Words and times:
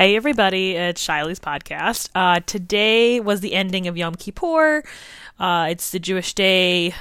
Hey, 0.00 0.16
everybody, 0.16 0.76
it's 0.76 1.06
Shiley's 1.06 1.40
podcast. 1.40 2.08
Uh, 2.14 2.40
today 2.46 3.20
was 3.20 3.42
the 3.42 3.52
ending 3.52 3.86
of 3.86 3.98
Yom 3.98 4.14
Kippur. 4.14 4.82
Uh, 5.38 5.66
it's 5.68 5.90
the 5.90 5.98
Jewish 5.98 6.32
day 6.32 6.94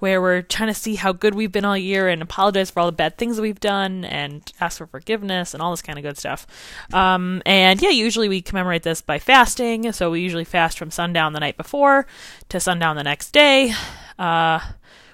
where 0.00 0.20
we're 0.20 0.42
trying 0.42 0.68
to 0.68 0.74
see 0.74 0.96
how 0.96 1.14
good 1.14 1.34
we've 1.34 1.50
been 1.50 1.64
all 1.64 1.78
year 1.78 2.10
and 2.10 2.20
apologize 2.20 2.70
for 2.70 2.80
all 2.80 2.84
the 2.84 2.92
bad 2.92 3.16
things 3.16 3.36
that 3.36 3.42
we've 3.42 3.58
done 3.58 4.04
and 4.04 4.52
ask 4.60 4.76
for 4.76 4.86
forgiveness 4.86 5.54
and 5.54 5.62
all 5.62 5.70
this 5.70 5.80
kind 5.80 5.98
of 5.98 6.02
good 6.02 6.18
stuff. 6.18 6.46
Um, 6.92 7.40
and 7.46 7.80
yeah, 7.80 7.88
usually 7.88 8.28
we 8.28 8.42
commemorate 8.42 8.82
this 8.82 9.00
by 9.00 9.18
fasting. 9.18 9.90
So 9.92 10.10
we 10.10 10.20
usually 10.20 10.44
fast 10.44 10.76
from 10.76 10.90
sundown 10.90 11.32
the 11.32 11.40
night 11.40 11.56
before 11.56 12.06
to 12.50 12.60
sundown 12.60 12.96
the 12.96 13.02
next 13.02 13.30
day. 13.30 13.72
Uh, 14.18 14.60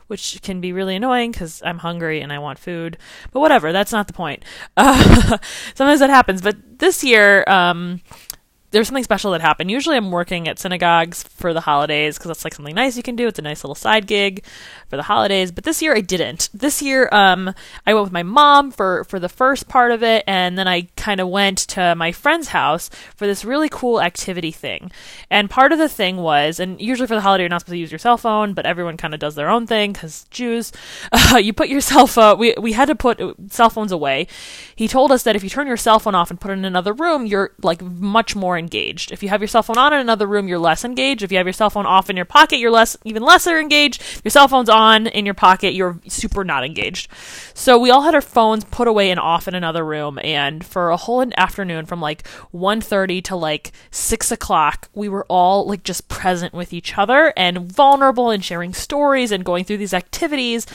which 0.08 0.40
can 0.42 0.60
be 0.60 0.72
really 0.72 0.96
annoying 0.96 1.30
because 1.30 1.62
I'm 1.64 1.78
hungry 1.78 2.20
and 2.20 2.32
I 2.32 2.38
want 2.38 2.58
food. 2.58 2.98
But 3.30 3.40
whatever, 3.40 3.72
that's 3.72 3.92
not 3.92 4.06
the 4.06 4.12
point. 4.12 4.44
Uh, 4.76 5.38
sometimes 5.74 6.00
that 6.00 6.10
happens. 6.10 6.40
But 6.40 6.78
this 6.78 7.02
year, 7.02 7.44
um, 7.46 8.00
there's 8.70 8.86
something 8.86 9.04
special 9.04 9.32
that 9.32 9.40
happened. 9.40 9.70
Usually 9.70 9.96
I'm 9.96 10.10
working 10.10 10.46
at 10.46 10.58
synagogues 10.58 11.22
for 11.22 11.54
the 11.54 11.62
holidays 11.62 12.18
because 12.18 12.28
that's 12.28 12.44
like 12.44 12.54
something 12.54 12.74
nice 12.74 12.96
you 12.96 13.02
can 13.02 13.16
do. 13.16 13.26
It's 13.26 13.38
a 13.38 13.42
nice 13.42 13.64
little 13.64 13.74
side 13.74 14.06
gig 14.06 14.44
for 14.88 14.96
the 14.96 15.04
holidays. 15.04 15.50
But 15.50 15.64
this 15.64 15.80
year 15.80 15.94
I 15.94 16.00
didn't. 16.00 16.50
This 16.52 16.82
year 16.82 17.08
um, 17.10 17.54
I 17.86 17.94
went 17.94 18.04
with 18.04 18.12
my 18.12 18.22
mom 18.22 18.70
for, 18.70 19.04
for 19.04 19.18
the 19.18 19.28
first 19.28 19.68
part 19.68 19.90
of 19.90 20.02
it, 20.02 20.22
and 20.26 20.58
then 20.58 20.68
I 20.68 20.88
kind 20.96 21.20
of 21.20 21.28
went 21.28 21.58
to 21.68 21.94
my 21.94 22.12
friend's 22.12 22.48
house 22.48 22.90
for 23.16 23.26
this 23.26 23.44
really 23.44 23.68
cool 23.70 24.02
activity 24.02 24.50
thing. 24.50 24.90
And 25.30 25.48
part 25.48 25.72
of 25.72 25.78
the 25.78 25.88
thing 25.88 26.18
was, 26.18 26.60
and 26.60 26.80
usually 26.80 27.06
for 27.06 27.14
the 27.14 27.22
holiday 27.22 27.44
you're 27.44 27.48
not 27.48 27.62
supposed 27.62 27.72
to 27.72 27.78
use 27.78 27.92
your 27.92 27.98
cell 27.98 28.18
phone, 28.18 28.52
but 28.52 28.66
everyone 28.66 28.96
kind 28.98 29.14
of 29.14 29.20
does 29.20 29.34
their 29.34 29.48
own 29.48 29.66
thing 29.66 29.92
because 29.92 30.26
Jews. 30.30 30.72
Uh, 31.30 31.36
you 31.36 31.52
put 31.52 31.68
your 31.68 31.80
cell 31.80 32.06
phone. 32.06 32.38
We 32.38 32.54
we 32.58 32.72
had 32.72 32.86
to 32.86 32.94
put 32.94 33.20
cell 33.50 33.70
phones 33.70 33.92
away. 33.92 34.28
He 34.74 34.88
told 34.88 35.10
us 35.10 35.24
that 35.24 35.36
if 35.36 35.42
you 35.42 35.50
turn 35.50 35.66
your 35.66 35.76
cell 35.76 35.98
phone 35.98 36.14
off 36.14 36.30
and 36.30 36.40
put 36.40 36.50
it 36.50 36.54
in 36.54 36.64
another 36.64 36.92
room, 36.92 37.26
you're 37.26 37.50
like 37.62 37.82
much 37.82 38.34
more 38.36 38.57
engaged. 38.58 39.12
If 39.12 39.22
you 39.22 39.28
have 39.28 39.40
your 39.40 39.48
cell 39.48 39.62
phone 39.62 39.78
on 39.78 39.92
in 39.92 40.00
another 40.00 40.26
room, 40.26 40.48
you're 40.48 40.58
less 40.58 40.84
engaged. 40.84 41.22
If 41.22 41.30
you 41.32 41.38
have 41.38 41.46
your 41.46 41.52
cell 41.52 41.70
phone 41.70 41.86
off 41.86 42.10
in 42.10 42.16
your 42.16 42.24
pocket, 42.24 42.58
you're 42.58 42.70
less 42.70 42.96
even 43.04 43.22
lesser 43.22 43.58
engaged. 43.58 44.00
If 44.00 44.22
your 44.24 44.30
cell 44.30 44.48
phone's 44.48 44.68
on 44.68 45.06
in 45.06 45.24
your 45.24 45.34
pocket, 45.34 45.74
you're 45.74 46.00
super 46.08 46.44
not 46.44 46.64
engaged. 46.64 47.10
So 47.54 47.78
we 47.78 47.90
all 47.90 48.02
had 48.02 48.14
our 48.14 48.20
phones 48.20 48.64
put 48.64 48.88
away 48.88 49.10
and 49.10 49.20
off 49.20 49.48
in 49.48 49.54
another 49.54 49.84
room, 49.84 50.18
and 50.22 50.64
for 50.64 50.90
a 50.90 50.96
whole 50.96 51.24
afternoon, 51.36 51.86
from 51.86 52.00
like 52.00 52.26
1.30 52.52 53.24
to 53.24 53.36
like 53.36 53.72
six 53.90 54.30
o'clock, 54.30 54.88
we 54.94 55.08
were 55.08 55.26
all 55.28 55.66
like 55.66 55.82
just 55.82 56.08
present 56.08 56.54
with 56.54 56.72
each 56.72 56.98
other 56.98 57.32
and 57.36 57.72
vulnerable 57.72 58.30
and 58.30 58.44
sharing 58.44 58.72
stories 58.74 59.32
and 59.32 59.44
going 59.44 59.64
through 59.64 59.78
these 59.78 59.94
activities, 59.94 60.66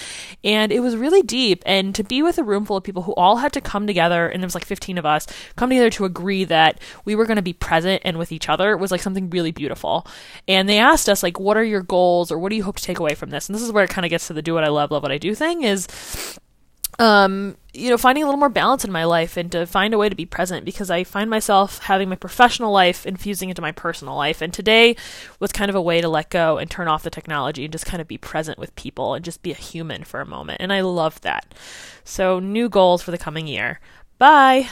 and 0.44 0.72
it 0.72 0.80
was 0.80 0.96
really 0.96 1.22
deep. 1.22 1.64
And 1.66 1.96
to 1.96 2.04
be 2.04 2.22
with 2.22 2.38
a 2.38 2.44
room 2.44 2.66
full 2.66 2.78
of 2.78 2.84
people 2.84 3.04
who 3.04 3.14
all 3.16 3.38
had 3.38 3.54
to 3.54 3.62
come 3.62 3.88
together, 3.88 4.28
and 4.28 4.42
there 4.42 4.48
was 4.48 4.56
like 4.56 4.66
15 4.66 4.98
of 4.98 5.06
us, 5.06 5.28
come 5.56 5.70
together 5.70 5.90
to 5.92 6.06
agree 6.06 6.44
that 6.46 6.80
we 7.06 7.16
were 7.16 7.26
going 7.26 7.38
to 7.38 7.42
be 7.42 7.54
present 7.74 8.04
and 8.06 8.20
with 8.20 8.32
each 8.32 8.50
other 8.50 8.78
was 8.78 8.92
like 8.92 9.02
something 9.02 9.32
really 9.32 9.52
beautiful. 9.52 10.06
And 10.48 10.70
they 10.70 10.78
asked 10.78 11.10
us 11.10 11.24
like, 11.24 11.40
what 11.40 11.58
are 11.58 11.64
your 11.64 11.82
goals 11.82 12.32
or 12.32 12.38
what 12.38 12.50
do 12.50 12.56
you 12.56 12.64
hope 12.64 12.78
to 12.78 12.84
take 12.84 13.00
away 13.00 13.16
from 13.16 13.32
this? 13.32 13.50
And 13.50 13.56
this 13.56 13.64
is 13.64 13.72
where 13.72 13.84
it 13.84 13.90
kind 13.90 14.06
of 14.06 14.12
gets 14.12 14.28
to 14.28 14.34
the 14.34 14.44
do 14.44 14.54
what 14.54 14.64
I 14.64 14.70
love, 14.70 14.92
love 14.92 15.02
what 15.02 15.12
I 15.12 15.18
do 15.18 15.34
thing 15.34 15.64
is 15.64 15.88
um, 17.00 17.58
you 17.74 17.90
know, 17.90 17.98
finding 17.98 18.24
a 18.24 18.28
little 18.28 18.40
more 18.40 18.50
balance 18.50 18.86
in 18.86 18.92
my 18.92 19.06
life 19.06 19.36
and 19.36 19.52
to 19.52 19.66
find 19.66 19.96
a 19.96 19.98
way 19.98 20.08
to 20.08 20.16
be 20.16 20.28
present 20.28 20.64
because 20.64 20.92
I 20.92 21.04
find 21.04 21.28
myself 21.28 21.80
having 21.80 22.08
my 22.08 22.16
professional 22.16 22.72
life 22.72 23.08
infusing 23.08 23.50
into 23.50 23.64
my 23.64 23.72
personal 23.72 24.16
life. 24.16 24.44
And 24.44 24.54
today 24.54 24.96
was 25.40 25.52
kind 25.52 25.70
of 25.70 25.76
a 25.76 25.82
way 25.82 26.00
to 26.00 26.08
let 26.08 26.30
go 26.30 26.60
and 26.60 26.70
turn 26.70 26.88
off 26.88 27.02
the 27.02 27.10
technology 27.10 27.66
and 27.66 27.72
just 27.72 27.88
kind 27.88 28.00
of 28.02 28.08
be 28.08 28.20
present 28.20 28.60
with 28.60 28.76
people 28.76 29.16
and 29.16 29.26
just 29.26 29.42
be 29.42 29.52
a 29.52 29.56
human 29.56 30.04
for 30.04 30.22
a 30.22 30.26
moment. 30.28 30.62
And 30.62 30.72
I 30.72 30.82
love 30.82 31.20
that. 31.22 31.56
So, 32.04 32.40
new 32.40 32.70
goals 32.70 33.02
for 33.02 33.10
the 33.10 33.18
coming 33.18 33.48
year. 33.48 33.80
Bye. 34.20 34.70